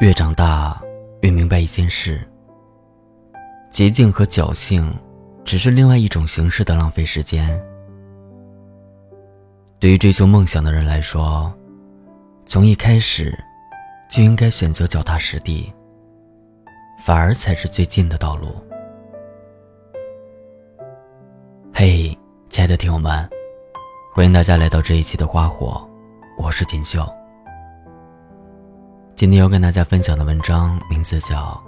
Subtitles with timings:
[0.00, 0.78] 越长大，
[1.22, 2.20] 越明白一件事：
[3.72, 4.94] 捷径和侥幸，
[5.42, 7.58] 只是另外一种形式的浪费时间。
[9.78, 11.50] 对于追求梦想的人来说，
[12.44, 13.34] 从一开始
[14.10, 15.72] 就应该选择脚踏实地，
[17.02, 18.54] 反而才是最近的道路。
[21.72, 22.14] 嘿，
[22.50, 23.26] 亲爱的听友们，
[24.14, 25.88] 欢迎大家来到这一期的花火，
[26.36, 27.02] 我是锦绣。
[29.16, 31.58] 今天要跟大家分享的文章名字叫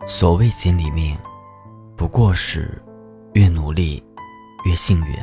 [0.06, 1.16] 《所谓锦鲤命，
[1.96, 2.78] 不过是
[3.32, 4.04] 越努力
[4.66, 5.16] 越幸运》。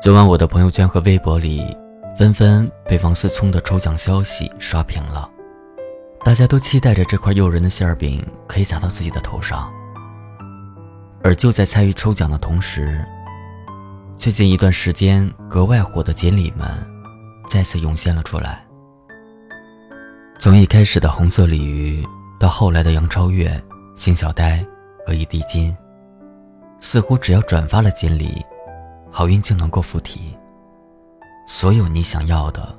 [0.00, 1.76] 昨晚我的朋友圈和微博里，
[2.18, 5.28] 纷纷被王思聪的抽奖消息刷屏了，
[6.24, 9.70] 大家都期待着这块诱人的馅饼可以砸到自己的头上。
[11.22, 13.04] 而就在参与抽奖的同时，
[14.18, 16.66] 最近一段时间格外火的锦鲤们，
[17.48, 18.66] 再次涌现了出来。
[20.40, 22.04] 从一开始的红色鲤鱼，
[22.40, 23.62] 到后来的杨超越、
[23.94, 24.64] 邢小呆
[25.06, 25.76] 和一地金，
[26.80, 28.42] 似乎只要转发了锦鲤，
[29.12, 30.36] 好运就能够附体。
[31.46, 32.74] 所有你想要的，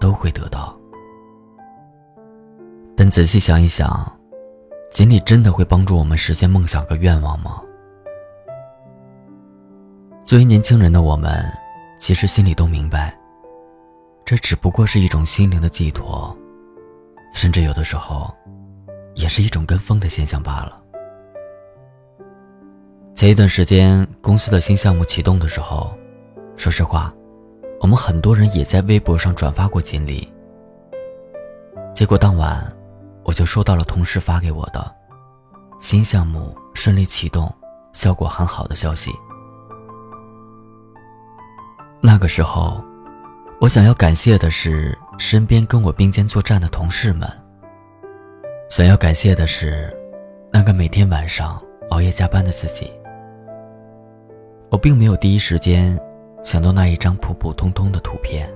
[0.00, 0.76] 都会得到。
[2.96, 4.12] 但仔细想一想，
[4.92, 7.62] 锦鲤真的会帮助我们实现梦想和愿望吗？
[10.28, 11.42] 作为年轻人的我们，
[11.98, 13.18] 其实心里都明白，
[14.26, 16.36] 这只不过是一种心灵的寄托，
[17.32, 18.30] 甚至有的时候，
[19.14, 20.78] 也是一种跟风的现象罢了。
[23.14, 25.96] 前一段时间，公司的新项目启动的时候，
[26.58, 27.10] 说实话，
[27.80, 30.30] 我们很多人也在微博上转发过锦鲤。
[31.94, 32.70] 结果当晚，
[33.24, 34.94] 我就收到了同事发给我的
[35.80, 37.50] 新项目顺利启动、
[37.94, 39.10] 效果很好的消息。
[42.00, 42.82] 那个时候，
[43.60, 47.28] 我想要感谢的是身边跟我并肩作战的同事们。
[48.70, 49.94] 想要感谢的是
[50.52, 51.60] 那个每天晚上
[51.90, 52.92] 熬夜加班的自己。
[54.70, 55.98] 我并没有第一时间
[56.44, 58.48] 想到那一张普普通通的图片。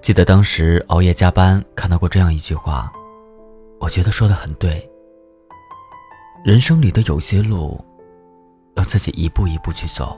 [0.00, 2.92] 记得当时熬夜加班看到过这样一句话，
[3.78, 4.88] 我觉得说的很对。
[6.44, 7.78] 人生里的有些路。
[8.76, 10.16] 要自己一步一步去走，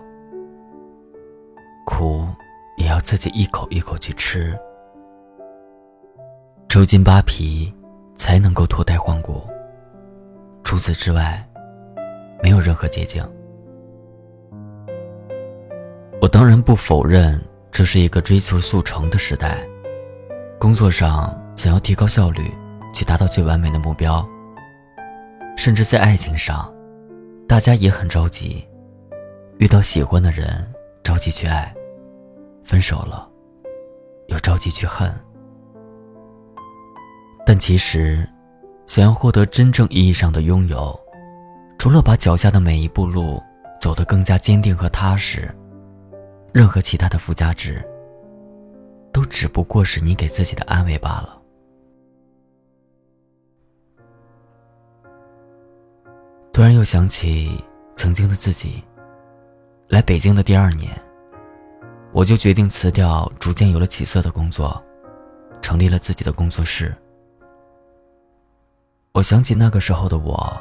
[1.86, 2.26] 苦
[2.76, 4.58] 也要自己一口一口去吃，
[6.68, 7.72] 抽筋扒皮
[8.16, 9.42] 才能够脱胎换骨。
[10.64, 11.42] 除此之外，
[12.42, 13.24] 没有任何捷径。
[16.20, 17.40] 我当然不否认
[17.70, 19.64] 这是一个追求速成的时代，
[20.58, 22.52] 工作上想要提高效率，
[22.92, 24.28] 去达到最完美的目标，
[25.56, 26.70] 甚至在爱情上。
[27.48, 28.62] 大家也很着急，
[29.56, 30.46] 遇到喜欢的人
[31.02, 31.74] 着急去爱，
[32.62, 33.26] 分手了
[34.26, 35.10] 又着急去恨。
[37.46, 38.28] 但其实，
[38.86, 40.94] 想要获得真正意义上的拥有，
[41.78, 43.42] 除了把脚下的每一步路
[43.80, 45.50] 走得更加坚定和踏实，
[46.52, 47.82] 任何其他的附加值，
[49.10, 51.37] 都只不过是你给自己的安慰罢了。
[56.58, 57.64] 突然又想起
[57.94, 58.82] 曾经的自己。
[59.86, 60.90] 来北京的第二年，
[62.12, 64.84] 我就决定辞掉逐渐有了起色的工作，
[65.62, 66.92] 成立了自己的工作室。
[69.12, 70.60] 我想起那个时候的我，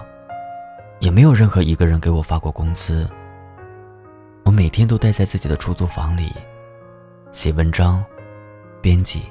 [0.99, 3.09] 也没有任何一个人给我发过工资。
[4.45, 6.31] 我每天都待在自己的出租房里，
[7.31, 8.05] 写文章、
[8.83, 9.23] 编辑、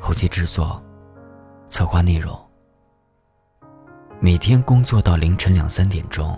[0.00, 0.82] 后期制作、
[1.68, 2.47] 策划内容。
[4.20, 6.36] 每天工作到凌晨两三点钟。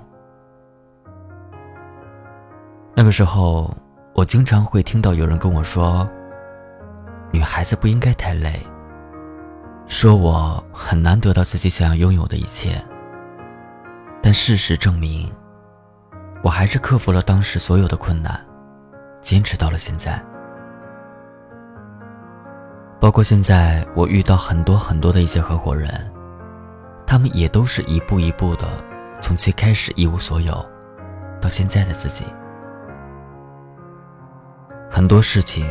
[2.95, 3.75] 那个时候，
[4.13, 6.07] 我经常会听到有人跟我说
[7.33, 8.61] ：“女孩子不应该太累。”
[9.89, 12.85] 说我很难得到自己想要拥有的一切。
[14.23, 15.33] 但事实证明，
[16.43, 18.39] 我还是克服了当时所有的困难，
[19.23, 20.23] 坚持到了现在。
[23.01, 25.91] 包括现在，我遇到很多很多的一些合伙人。
[27.11, 28.69] 他们也都是一步一步的，
[29.21, 30.65] 从最开始一无所有，
[31.41, 32.25] 到现在的自己。
[34.89, 35.69] 很多事情，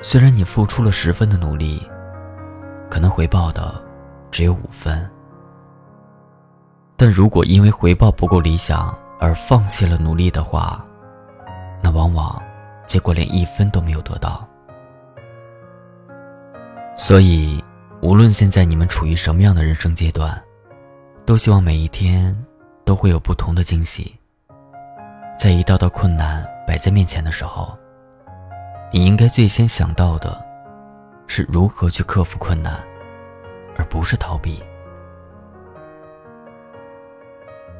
[0.00, 1.86] 虽然你付出了十分的努力，
[2.88, 3.74] 可能回报的
[4.30, 5.06] 只有五分。
[6.96, 10.82] 但如果因为回报不够理想而放弃了努力的话，
[11.82, 12.42] 那往往
[12.86, 14.42] 结果连一分都没有得到。
[16.96, 17.62] 所以，
[18.00, 20.42] 无论现在你们处于什么样的人生阶段，
[21.26, 22.32] 都希望每一天
[22.84, 24.14] 都会有不同的惊喜。
[25.36, 27.76] 在一道道困难摆在面前的时候，
[28.92, 30.40] 你应该最先想到的，
[31.26, 32.80] 是如何去克服困难，
[33.76, 34.62] 而不是逃避。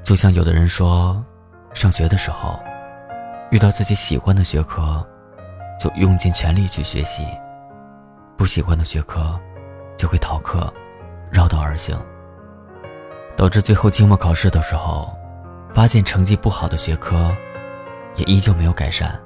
[0.03, 1.25] 就像有的人说，
[1.73, 2.59] 上学的时候，
[3.53, 5.07] 遇到自己喜欢的学科，
[5.79, 7.23] 就用尽全力去学习；
[8.37, 9.39] 不喜欢的学科，
[9.97, 10.73] 就会逃课，
[11.31, 11.97] 绕道而行，
[13.37, 15.15] 导致最后期末考试的时候，
[15.75, 17.37] 发现成绩不好的学科，
[18.15, 19.21] 也依旧没有改善，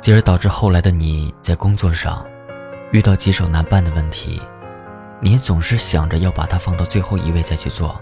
[0.00, 2.26] 进而导致后来的你在工作上，
[2.90, 4.40] 遇到棘手难办的问题。
[5.20, 7.98] 你总是想着要把它放到最后一位再去做，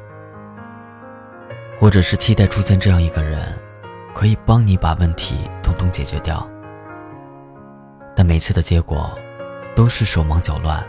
[1.81, 3.57] 或者是期待出现这样一个人，
[4.15, 6.49] 可以帮你把问题统统解决掉。
[8.17, 9.11] 但每次的结果，
[9.75, 10.85] 都是手忙脚乱，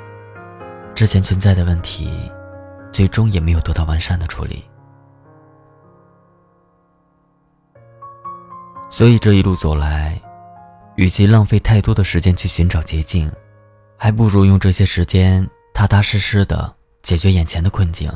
[0.95, 2.31] 之前存在的问题，
[2.95, 4.63] 最终也没有得到完善的处理。
[8.89, 10.18] 所以这一路走来，
[10.95, 13.30] 与其浪费太多的时间去寻找捷径，
[13.97, 15.45] 还不如用这些时间。
[15.74, 18.09] 踏踏实实的解决眼前的困境。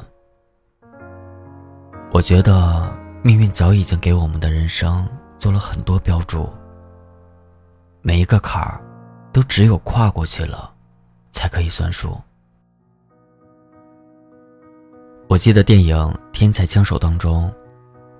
[2.09, 2.89] 我觉得
[3.21, 5.05] 命运早已经给我们的人生
[5.37, 6.49] 做了很多标注。
[8.01, 8.79] 每一个坎儿，
[9.33, 10.73] 都只有跨过去了，
[11.33, 12.17] 才可以算数。
[15.29, 15.95] 我记得电影
[16.31, 17.53] 《天才枪手》当中，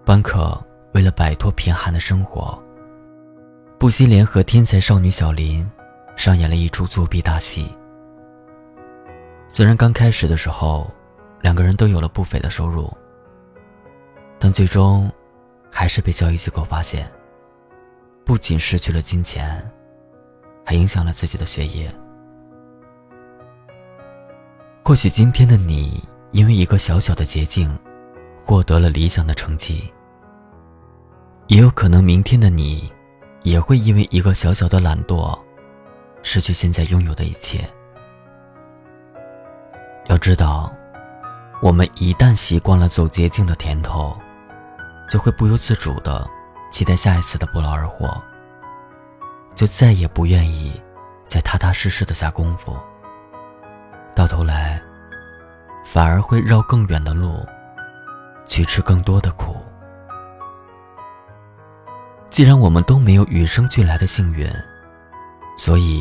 [0.06, 0.56] 班克
[0.94, 2.56] 为了摆脱贫寒的生活，
[3.79, 5.67] 不惜联合天才少女小林，
[6.15, 7.67] 上演了一出作弊大戏。
[9.47, 10.88] 虽然刚开始的时候，
[11.41, 12.95] 两个人都有了不菲的收入，
[14.38, 15.11] 但最终
[15.71, 17.11] 还是被教育机构发现，
[18.23, 19.67] 不仅失去了金钱，
[20.63, 21.91] 还影响了自己的学业。
[24.85, 27.78] 或许今天的你因为一个小小的捷径，
[28.46, 29.92] 获得了理想的成绩，
[31.48, 32.92] 也有可能明天的你，
[33.44, 35.38] 也会因为一个小小的懒惰，
[36.22, 37.68] 失去现在拥有的一切。
[40.08, 40.72] 要知道，
[41.62, 44.18] 我们一旦习惯了走捷径的甜头，
[45.10, 46.28] 就会不由自主的
[46.72, 48.10] 期待下一次的不劳而获，
[49.56, 50.80] 就再也不愿意
[51.28, 52.76] 再踏踏实实的下功夫。
[54.16, 54.81] 到头来，
[55.91, 57.44] 反而会绕更远的路，
[58.45, 59.56] 去吃更多的苦。
[62.30, 64.47] 既然我们都没有与生俱来的幸运，
[65.57, 66.00] 所以，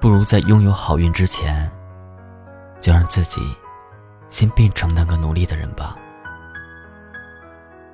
[0.00, 1.70] 不如在拥有好运之前。
[2.80, 3.40] 就让自己
[4.28, 5.96] 先变成那个努力的人吧。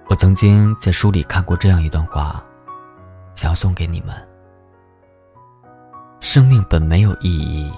[0.09, 2.43] 我曾经在书里看过这样一段话，
[3.37, 4.13] 想要送给你们：
[6.19, 7.73] 生命本没有意义，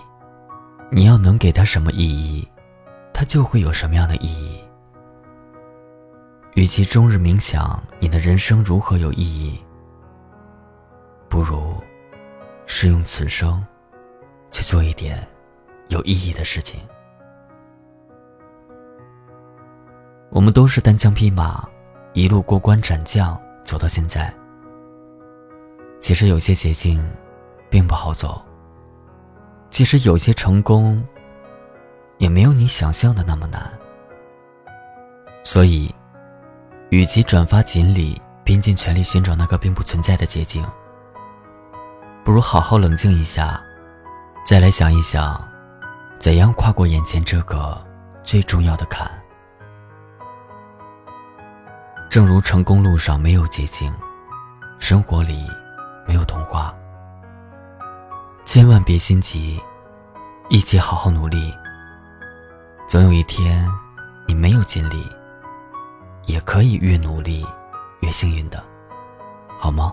[0.91, 2.49] 你要能给它什么意义，
[3.23, 4.61] 它就会有什么样的意义。
[6.55, 9.63] 与其终日冥想你的人生如何有意义，
[11.29, 11.77] 不如
[12.67, 13.65] 试用此生
[14.51, 15.25] 去做一点
[15.87, 16.81] 有意义的事情。
[20.31, 21.65] 我们都是单枪匹马，
[22.15, 24.35] 一路过关斩将走到现在。
[26.01, 27.09] 其实有些捷径，
[27.71, 28.43] 并不好走。
[29.71, 31.01] 其实有些成功，
[32.23, 33.61] 也没有你想象的那么难。
[35.43, 35.93] 所以，
[36.91, 40.65] 与其转发锦鲤，拼尽全力寻找那个并不存在的捷径，
[42.23, 43.61] 不如好好冷静一下，
[44.47, 45.37] 再来想一想，
[46.21, 47.77] 怎样跨过眼前这个
[48.23, 49.11] 最重要的坎。
[52.09, 53.93] 正如成功路上没有捷径，
[54.79, 55.45] 生活里
[56.07, 56.73] 没有童话。
[58.45, 59.61] 千万别心急，
[60.49, 61.53] 一起好好努力。
[62.93, 63.67] 总有一天，
[64.27, 65.09] 你没有尽力，
[66.27, 67.43] 也可以越努力
[68.03, 68.63] 越幸运的，
[69.59, 69.91] 好吗？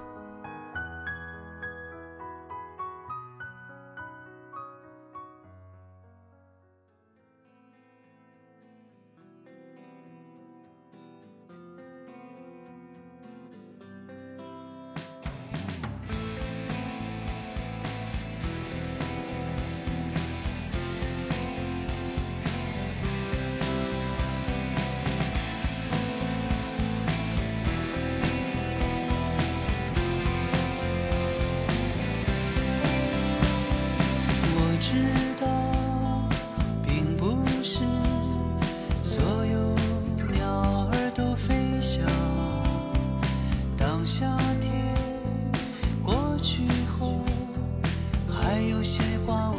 [48.89, 49.58] 些话。